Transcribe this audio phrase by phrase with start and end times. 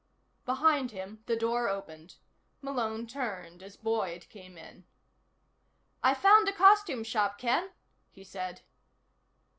[0.47, 2.15] Behind him, the door opened.
[2.59, 4.83] Malone turned as Boyd came in.
[6.01, 7.69] "I found a costume shop, Ken,"
[8.09, 8.63] he said.